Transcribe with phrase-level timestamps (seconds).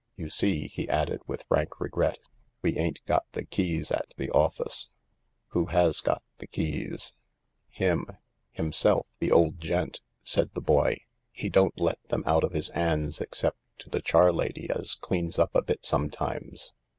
[0.15, 2.17] "You see," he added with frank regret,"
[2.63, 4.89] we ain't got the keys at the office."
[5.49, 7.13] "Who has got the keys?"
[7.77, 8.17] THE LARK 49" Him.
[8.51, 9.05] Himself.
[9.19, 11.01] The old gent," said the boy."
[11.31, 15.53] He don't let them out of his 'ands except to the charlady as cleans up
[15.53, 16.73] a bit sometimes.